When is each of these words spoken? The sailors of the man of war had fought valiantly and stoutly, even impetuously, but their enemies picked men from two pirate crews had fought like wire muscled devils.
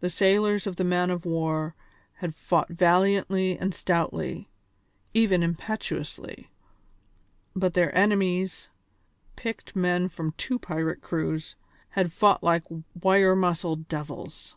The 0.00 0.08
sailors 0.08 0.66
of 0.66 0.76
the 0.76 0.84
man 0.84 1.10
of 1.10 1.26
war 1.26 1.74
had 2.14 2.34
fought 2.34 2.70
valiantly 2.70 3.58
and 3.58 3.74
stoutly, 3.74 4.48
even 5.12 5.42
impetuously, 5.42 6.48
but 7.54 7.74
their 7.74 7.94
enemies 7.94 8.70
picked 9.36 9.76
men 9.76 10.08
from 10.08 10.32
two 10.38 10.58
pirate 10.58 11.02
crews 11.02 11.56
had 11.90 12.10
fought 12.10 12.42
like 12.42 12.64
wire 12.98 13.36
muscled 13.36 13.86
devils. 13.86 14.56